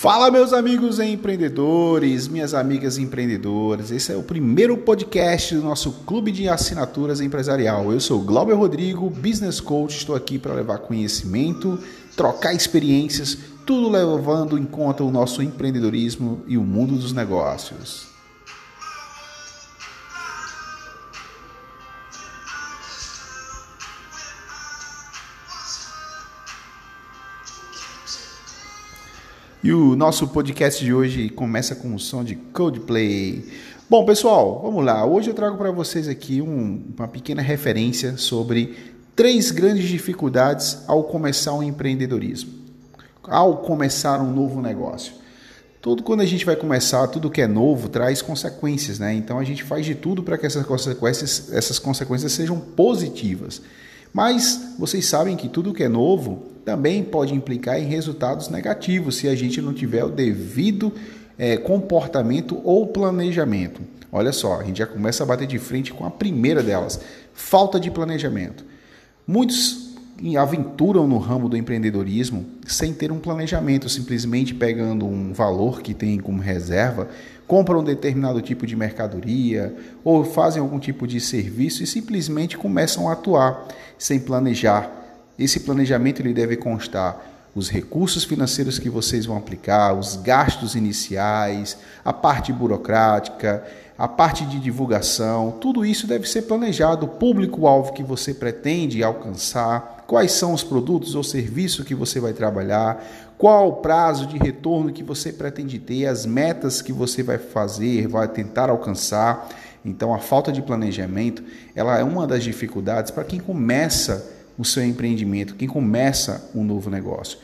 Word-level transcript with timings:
Fala, 0.00 0.30
meus 0.30 0.52
amigos 0.52 1.00
empreendedores, 1.00 2.28
minhas 2.28 2.54
amigas 2.54 2.98
empreendedoras. 2.98 3.90
Esse 3.90 4.12
é 4.12 4.16
o 4.16 4.22
primeiro 4.22 4.78
podcast 4.78 5.56
do 5.56 5.62
nosso 5.62 5.90
clube 6.06 6.30
de 6.30 6.48
assinaturas 6.48 7.20
empresarial. 7.20 7.92
Eu 7.92 7.98
sou 7.98 8.20
Glauber 8.20 8.54
Rodrigo, 8.54 9.10
business 9.10 9.58
coach. 9.60 9.96
Estou 9.96 10.14
aqui 10.14 10.38
para 10.38 10.54
levar 10.54 10.78
conhecimento, 10.78 11.80
trocar 12.16 12.54
experiências, 12.54 13.36
tudo 13.66 13.88
levando 13.88 14.56
em 14.56 14.64
conta 14.64 15.02
o 15.02 15.10
nosso 15.10 15.42
empreendedorismo 15.42 16.44
e 16.46 16.56
o 16.56 16.62
mundo 16.62 16.94
dos 16.94 17.12
negócios. 17.12 18.17
E 29.60 29.72
o 29.72 29.96
nosso 29.96 30.28
podcast 30.28 30.84
de 30.84 30.94
hoje 30.94 31.28
começa 31.28 31.74
com 31.74 31.92
o 31.92 31.98
som 31.98 32.22
de 32.22 32.36
Coldplay. 32.36 33.44
Bom, 33.90 34.04
pessoal, 34.04 34.60
vamos 34.62 34.84
lá. 34.84 35.04
Hoje 35.04 35.30
eu 35.30 35.34
trago 35.34 35.58
para 35.58 35.72
vocês 35.72 36.06
aqui 36.06 36.40
um, 36.40 36.80
uma 36.96 37.08
pequena 37.08 37.42
referência 37.42 38.16
sobre 38.16 38.76
três 39.16 39.50
grandes 39.50 39.88
dificuldades 39.88 40.78
ao 40.86 41.02
começar 41.02 41.54
um 41.54 41.62
empreendedorismo, 41.64 42.52
ao 43.24 43.56
começar 43.56 44.20
um 44.20 44.32
novo 44.32 44.62
negócio. 44.62 45.14
Tudo 45.82 46.04
quando 46.04 46.20
a 46.20 46.26
gente 46.26 46.44
vai 46.44 46.54
começar, 46.54 47.08
tudo 47.08 47.28
que 47.28 47.42
é 47.42 47.48
novo 47.48 47.88
traz 47.88 48.22
consequências, 48.22 49.00
né? 49.00 49.12
Então 49.12 49.40
a 49.40 49.44
gente 49.44 49.64
faz 49.64 49.84
de 49.84 49.96
tudo 49.96 50.22
para 50.22 50.38
que 50.38 50.46
essas 50.46 50.64
consequências, 50.64 51.52
essas 51.52 51.80
consequências 51.80 52.30
sejam 52.30 52.60
positivas. 52.60 53.60
Mas 54.12 54.74
vocês 54.78 55.04
sabem 55.04 55.36
que 55.36 55.48
tudo 55.48 55.74
que 55.74 55.82
é 55.82 55.88
novo 55.88 56.46
também 56.68 57.02
pode 57.02 57.32
implicar 57.32 57.80
em 57.80 57.86
resultados 57.86 58.50
negativos 58.50 59.16
se 59.16 59.26
a 59.26 59.34
gente 59.34 59.62
não 59.62 59.72
tiver 59.72 60.04
o 60.04 60.10
devido 60.10 60.92
é, 61.38 61.56
comportamento 61.56 62.60
ou 62.62 62.86
planejamento. 62.86 63.80
Olha 64.12 64.32
só, 64.32 64.60
a 64.60 64.64
gente 64.64 64.80
já 64.80 64.86
começa 64.86 65.22
a 65.22 65.26
bater 65.26 65.46
de 65.46 65.58
frente 65.58 65.94
com 65.94 66.04
a 66.04 66.10
primeira 66.10 66.62
delas: 66.62 67.00
falta 67.32 67.80
de 67.80 67.90
planejamento. 67.90 68.66
Muitos 69.26 69.96
aventuram 70.38 71.08
no 71.08 71.16
ramo 71.16 71.48
do 71.48 71.56
empreendedorismo 71.56 72.44
sem 72.66 72.92
ter 72.92 73.10
um 73.10 73.18
planejamento, 73.18 73.88
simplesmente 73.88 74.54
pegando 74.54 75.06
um 75.06 75.32
valor 75.32 75.80
que 75.80 75.94
tem 75.94 76.18
como 76.18 76.42
reserva, 76.42 77.08
compram 77.46 77.80
um 77.80 77.84
determinado 77.84 78.42
tipo 78.42 78.66
de 78.66 78.76
mercadoria 78.76 79.74
ou 80.04 80.22
fazem 80.22 80.60
algum 80.60 80.78
tipo 80.78 81.06
de 81.06 81.18
serviço 81.18 81.82
e 81.82 81.86
simplesmente 81.86 82.58
começam 82.58 83.08
a 83.08 83.12
atuar 83.14 83.68
sem 83.96 84.20
planejar. 84.20 85.07
Esse 85.38 85.60
planejamento 85.60 86.20
ele 86.20 86.34
deve 86.34 86.56
constar 86.56 87.24
os 87.54 87.68
recursos 87.68 88.24
financeiros 88.24 88.78
que 88.78 88.90
vocês 88.90 89.26
vão 89.26 89.36
aplicar, 89.36 89.92
os 89.92 90.16
gastos 90.16 90.74
iniciais, 90.74 91.76
a 92.04 92.12
parte 92.12 92.52
burocrática, 92.52 93.64
a 93.96 94.06
parte 94.06 94.44
de 94.44 94.60
divulgação, 94.60 95.50
tudo 95.60 95.84
isso 95.84 96.06
deve 96.06 96.28
ser 96.28 96.42
planejado, 96.42 97.06
o 97.06 97.08
público-alvo 97.08 97.92
que 97.92 98.02
você 98.02 98.32
pretende 98.32 99.02
alcançar, 99.02 100.04
quais 100.06 100.32
são 100.32 100.52
os 100.52 100.62
produtos 100.62 101.16
ou 101.16 101.24
serviços 101.24 101.84
que 101.84 101.96
você 101.96 102.20
vai 102.20 102.32
trabalhar, 102.32 103.04
qual 103.36 103.68
o 103.68 103.76
prazo 103.76 104.26
de 104.26 104.38
retorno 104.38 104.92
que 104.92 105.02
você 105.02 105.32
pretende 105.32 105.80
ter, 105.80 106.06
as 106.06 106.24
metas 106.24 106.80
que 106.80 106.92
você 106.92 107.22
vai 107.22 107.38
fazer, 107.38 108.06
vai 108.06 108.28
tentar 108.28 108.70
alcançar. 108.70 109.48
Então, 109.84 110.14
a 110.14 110.18
falta 110.18 110.52
de 110.52 110.62
planejamento, 110.62 111.42
ela 111.74 111.98
é 111.98 112.04
uma 112.04 112.26
das 112.26 112.44
dificuldades 112.44 113.10
para 113.10 113.24
quem 113.24 113.40
começa 113.40 114.37
o 114.58 114.64
seu 114.64 114.84
empreendimento, 114.84 115.54
quem 115.54 115.68
começa 115.68 116.50
um 116.54 116.64
novo 116.64 116.90
negócio. 116.90 117.38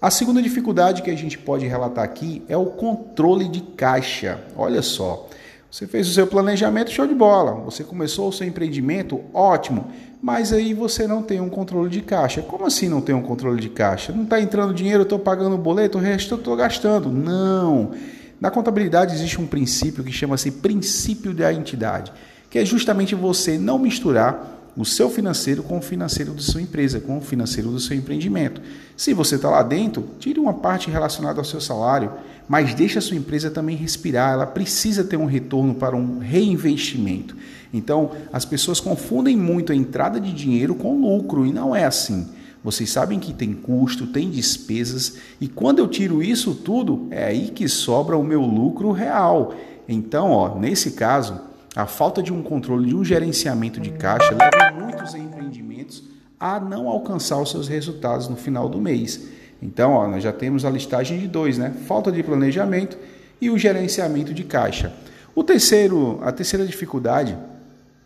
A 0.00 0.10
segunda 0.10 0.40
dificuldade 0.40 1.02
que 1.02 1.10
a 1.10 1.16
gente 1.16 1.38
pode 1.38 1.66
relatar 1.66 2.04
aqui 2.04 2.42
é 2.48 2.56
o 2.56 2.66
controle 2.66 3.48
de 3.48 3.60
caixa. 3.60 4.40
Olha 4.56 4.82
só, 4.82 5.28
você 5.70 5.86
fez 5.86 6.08
o 6.08 6.12
seu 6.12 6.26
planejamento, 6.26 6.90
show 6.90 7.06
de 7.06 7.14
bola. 7.14 7.52
Você 7.64 7.84
começou 7.84 8.28
o 8.28 8.32
seu 8.32 8.46
empreendimento, 8.46 9.20
ótimo. 9.34 9.90
Mas 10.22 10.52
aí 10.52 10.72
você 10.72 11.06
não 11.06 11.22
tem 11.22 11.40
um 11.40 11.48
controle 11.48 11.90
de 11.90 12.00
caixa. 12.00 12.40
Como 12.40 12.66
assim 12.66 12.88
não 12.88 13.00
tem 13.00 13.14
um 13.14 13.22
controle 13.22 13.60
de 13.60 13.68
caixa? 13.68 14.12
Não 14.12 14.24
está 14.24 14.40
entrando 14.40 14.72
dinheiro, 14.72 15.02
estou 15.02 15.18
pagando 15.18 15.54
o 15.54 15.58
boleto, 15.58 15.98
o 15.98 16.00
resto 16.00 16.34
eu 16.34 16.38
estou 16.38 16.56
gastando. 16.56 17.10
Não. 17.10 17.92
Na 18.40 18.50
contabilidade 18.50 19.14
existe 19.14 19.40
um 19.40 19.46
princípio 19.46 20.04
que 20.04 20.12
chama-se 20.12 20.50
princípio 20.50 21.34
da 21.34 21.52
entidade, 21.52 22.12
que 22.50 22.58
é 22.58 22.64
justamente 22.64 23.14
você 23.14 23.58
não 23.58 23.78
misturar 23.78 24.56
o 24.76 24.84
seu 24.84 25.08
financeiro 25.08 25.62
com 25.62 25.78
o 25.78 25.82
financeiro 25.82 26.32
da 26.32 26.42
sua 26.42 26.60
empresa, 26.60 27.00
com 27.00 27.16
o 27.16 27.20
financeiro 27.20 27.70
do 27.70 27.80
seu 27.80 27.96
empreendimento. 27.96 28.60
Se 28.96 29.14
você 29.14 29.36
está 29.36 29.48
lá 29.48 29.62
dentro, 29.62 30.04
tire 30.18 30.38
uma 30.38 30.52
parte 30.52 30.90
relacionada 30.90 31.40
ao 31.40 31.44
seu 31.44 31.60
salário, 31.60 32.12
mas 32.48 32.74
deixe 32.74 32.98
a 32.98 33.02
sua 33.02 33.16
empresa 33.16 33.50
também 33.50 33.76
respirar, 33.76 34.34
ela 34.34 34.46
precisa 34.46 35.02
ter 35.02 35.16
um 35.16 35.24
retorno 35.24 35.74
para 35.74 35.96
um 35.96 36.18
reinvestimento. 36.18 37.34
Então, 37.72 38.12
as 38.32 38.44
pessoas 38.44 38.78
confundem 38.78 39.36
muito 39.36 39.72
a 39.72 39.74
entrada 39.74 40.20
de 40.20 40.32
dinheiro 40.32 40.74
com 40.74 41.00
lucro, 41.00 41.46
e 41.46 41.52
não 41.52 41.74
é 41.74 41.84
assim. 41.84 42.28
Vocês 42.62 42.90
sabem 42.90 43.18
que 43.18 43.32
tem 43.32 43.52
custo, 43.52 44.06
tem 44.06 44.30
despesas, 44.30 45.16
e 45.40 45.48
quando 45.48 45.78
eu 45.78 45.88
tiro 45.88 46.22
isso 46.22 46.54
tudo, 46.54 47.06
é 47.10 47.26
aí 47.26 47.50
que 47.50 47.68
sobra 47.68 48.16
o 48.16 48.24
meu 48.24 48.42
lucro 48.42 48.92
real. 48.92 49.54
Então, 49.88 50.30
ó, 50.30 50.58
nesse 50.58 50.92
caso, 50.92 51.40
a 51.76 51.84
falta 51.86 52.22
de 52.22 52.32
um 52.32 52.42
controle, 52.42 52.88
de 52.88 52.96
um 52.96 53.04
gerenciamento 53.04 53.78
de 53.78 53.90
caixa 53.90 54.34
leva 54.34 54.72
muitos 54.72 55.14
empreendimentos 55.14 56.02
a 56.40 56.58
não 56.58 56.88
alcançar 56.88 57.38
os 57.38 57.50
seus 57.50 57.68
resultados 57.68 58.28
no 58.28 58.36
final 58.36 58.66
do 58.66 58.80
mês. 58.80 59.28
Então, 59.60 59.92
ó, 59.92 60.08
nós 60.08 60.22
já 60.22 60.32
temos 60.32 60.64
a 60.64 60.70
listagem 60.70 61.18
de 61.18 61.28
dois, 61.28 61.58
né? 61.58 61.74
Falta 61.86 62.10
de 62.10 62.22
planejamento 62.22 62.96
e 63.40 63.50
o 63.50 63.58
gerenciamento 63.58 64.32
de 64.32 64.42
caixa. 64.42 64.92
O 65.34 65.44
terceiro, 65.44 66.18
a 66.22 66.32
terceira 66.32 66.64
dificuldade, 66.66 67.36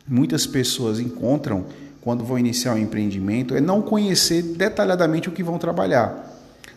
muitas 0.06 0.48
pessoas 0.48 0.98
encontram 0.98 1.64
quando 2.00 2.24
vão 2.24 2.38
iniciar 2.38 2.74
um 2.74 2.78
empreendimento 2.78 3.54
é 3.54 3.60
não 3.60 3.80
conhecer 3.80 4.42
detalhadamente 4.42 5.28
o 5.28 5.32
que 5.32 5.42
vão 5.42 5.58
trabalhar 5.58 6.29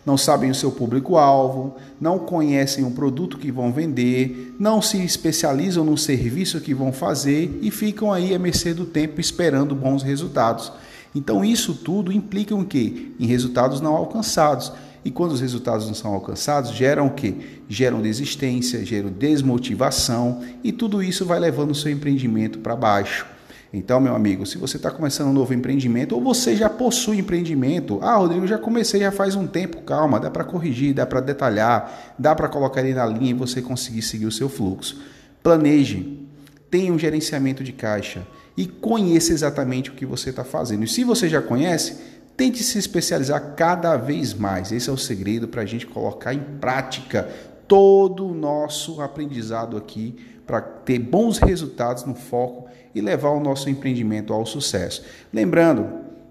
não 0.05 0.17
sabem 0.17 0.51
o 0.51 0.55
seu 0.55 0.71
público-alvo, 0.71 1.75
não 1.99 2.19
conhecem 2.19 2.83
o 2.83 2.91
produto 2.91 3.37
que 3.37 3.51
vão 3.51 3.71
vender, 3.71 4.55
não 4.59 4.81
se 4.81 5.03
especializam 5.03 5.83
no 5.83 5.97
serviço 5.97 6.59
que 6.59 6.73
vão 6.73 6.91
fazer 6.91 7.59
e 7.61 7.71
ficam 7.71 8.11
aí 8.11 8.35
à 8.35 8.39
mercê 8.39 8.73
do 8.73 8.85
tempo 8.85 9.21
esperando 9.21 9.73
bons 9.73 10.03
resultados. 10.03 10.71
Então 11.15 11.45
isso 11.45 11.73
tudo 11.73 12.11
implica 12.11 12.55
o 12.55 12.65
quê? 12.65 13.11
Em 13.19 13.25
resultados 13.25 13.79
não 13.79 13.95
alcançados. 13.95 14.71
E 15.05 15.11
quando 15.11 15.33
os 15.33 15.41
resultados 15.41 15.85
não 15.85 15.93
são 15.93 16.13
alcançados, 16.13 16.71
geram 16.71 17.07
o 17.07 17.11
quê? 17.11 17.35
Geram 17.67 18.01
desistência, 18.01 18.85
geram 18.85 19.09
desmotivação 19.09 20.41
e 20.63 20.71
tudo 20.71 21.03
isso 21.03 21.25
vai 21.25 21.39
levando 21.39 21.71
o 21.71 21.75
seu 21.75 21.91
empreendimento 21.91 22.59
para 22.59 22.75
baixo. 22.75 23.25
Então, 23.75 23.99
meu 23.99 24.15
amigo, 24.15 24.45
se 24.45 24.55
você 24.55 24.77
está 24.77 24.91
começando 24.91 25.29
um 25.29 25.33
novo 25.33 25.51
empreendimento 25.51 26.13
ou 26.13 26.21
você 26.21 26.55
já 26.55 26.69
possui 26.69 27.17
empreendimento, 27.17 27.97
ah, 28.03 28.17
Rodrigo, 28.17 28.45
já 28.45 28.59
comecei 28.59 28.99
já 28.99 29.11
faz 29.11 29.33
um 29.33 29.47
tempo, 29.47 29.81
calma, 29.81 30.19
dá 30.19 30.29
para 30.29 30.43
corrigir, 30.43 30.93
dá 30.93 31.07
para 31.07 31.19
detalhar, 31.19 32.13
dá 32.19 32.35
para 32.35 32.47
colocar 32.47 32.81
ele 32.81 32.93
na 32.93 33.03
linha 33.07 33.31
e 33.31 33.33
você 33.33 33.63
conseguir 33.63 34.03
seguir 34.03 34.27
o 34.27 34.31
seu 34.31 34.47
fluxo. 34.47 35.01
Planeje, 35.41 36.23
tenha 36.69 36.93
um 36.93 36.99
gerenciamento 36.99 37.63
de 37.63 37.73
caixa 37.73 38.27
e 38.55 38.67
conheça 38.67 39.33
exatamente 39.33 39.89
o 39.89 39.93
que 39.93 40.05
você 40.05 40.29
está 40.29 40.43
fazendo. 40.43 40.83
E 40.83 40.87
se 40.87 41.03
você 41.03 41.27
já 41.27 41.41
conhece, 41.41 41.97
tente 42.37 42.61
se 42.61 42.77
especializar 42.77 43.55
cada 43.55 43.97
vez 43.97 44.35
mais. 44.35 44.71
Esse 44.71 44.87
é 44.87 44.93
o 44.93 44.97
segredo 44.97 45.47
para 45.47 45.63
a 45.63 45.65
gente 45.65 45.87
colocar 45.87 46.31
em 46.31 46.43
prática 46.61 47.27
todo 47.67 48.27
o 48.27 48.35
nosso 48.35 49.01
aprendizado 49.01 49.75
aqui 49.75 50.15
para 50.45 50.61
ter 50.61 50.99
bons 50.99 51.37
resultados 51.37 52.03
no 52.03 52.15
foco 52.15 52.69
e 52.93 53.01
levar 53.01 53.29
o 53.29 53.39
nosso 53.39 53.69
empreendimento 53.69 54.33
ao 54.33 54.45
sucesso. 54.45 55.03
Lembrando, 55.31 55.87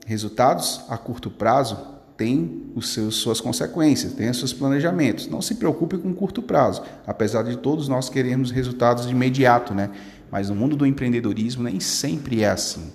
resultados 0.06 0.82
a 0.88 0.96
curto 0.96 1.30
prazo 1.30 1.92
têm 2.16 2.70
os 2.74 2.90
seus, 2.90 3.16
suas 3.16 3.40
consequências, 3.40 4.12
têm 4.12 4.30
os 4.30 4.38
seus 4.38 4.52
planejamentos. 4.52 5.26
Não 5.26 5.42
se 5.42 5.56
preocupe 5.56 5.98
com 5.98 6.14
curto 6.14 6.42
prazo, 6.42 6.82
apesar 7.06 7.42
de 7.42 7.56
todos 7.56 7.88
nós 7.88 8.08
queremos 8.08 8.50
resultados 8.50 9.06
de 9.06 9.12
imediato, 9.12 9.74
né? 9.74 9.90
Mas 10.30 10.48
no 10.48 10.54
mundo 10.54 10.76
do 10.76 10.86
empreendedorismo 10.86 11.62
nem 11.62 11.80
sempre 11.80 12.42
é 12.42 12.50
assim. 12.50 12.92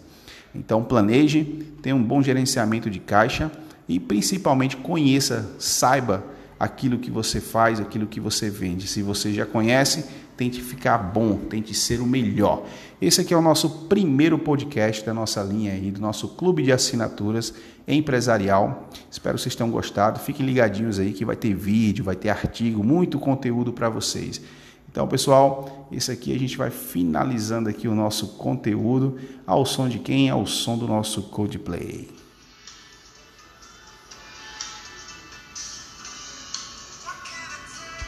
Então 0.56 0.84
planeje, 0.84 1.44
tenha 1.82 1.96
um 1.96 2.04
bom 2.04 2.22
gerenciamento 2.22 2.90
de 2.90 3.00
caixa 3.00 3.52
e 3.88 4.00
principalmente 4.00 4.78
conheça, 4.78 5.50
saiba 5.60 6.24
aquilo 6.60 6.98
que 6.98 7.12
você 7.12 7.40
faz, 7.40 7.80
aquilo 7.80 8.08
que 8.08 8.20
você 8.20 8.50
vende. 8.50 8.88
Se 8.88 9.02
você 9.02 9.34
já 9.34 9.46
conhece, 9.46 10.06
tente 10.38 10.62
ficar 10.62 11.00
bom, 11.00 11.36
tente 11.36 11.74
ser 11.74 12.00
o 12.00 12.06
melhor. 12.06 12.64
Esse 13.02 13.22
aqui 13.22 13.34
é 13.34 13.38
o 13.38 13.42
nosso 13.42 13.88
primeiro 13.88 14.38
podcast 14.38 15.04
da 15.04 15.14
nossa 15.14 15.42
linha 15.42 15.74
aí, 15.74 15.92
do 15.92 16.00
nosso 16.00 16.30
clube 16.30 16.62
de 16.64 16.72
assinaturas 16.72 17.54
empresarial. 17.88 18.88
Espero 19.10 19.36
que 19.36 19.42
vocês 19.42 19.56
tenham 19.56 19.72
gostado. 19.72 20.20
Fiquem 20.20 20.46
ligadinhos 20.46 21.00
aí 21.00 21.12
que 21.12 21.26
vai 21.26 21.36
ter 21.36 21.56
vídeo, 21.56 22.06
vai 22.06 22.16
ter 22.16 22.30
artigo, 22.30 22.84
muito 22.84 23.20
conteúdo 23.20 23.74
para 23.74 23.90
vocês. 23.90 24.40
Então, 24.90 25.08
pessoal, 25.08 25.88
esse 25.92 26.12
aqui 26.12 26.34
a 26.34 26.40
gente 26.40 26.58
vai 26.58 26.70
finalizando 26.70 27.70
aqui 27.70 27.88
o 27.88 27.96
nosso 27.96 28.30
conteúdo 28.30 29.18
ao 29.46 29.66
som 29.66 29.90
de 29.90 30.00
quem? 30.00 30.30
Ao 30.30 30.46
som 30.46 30.78
do 30.78 30.88
nosso 30.88 31.24
Codeplay. 31.24 32.08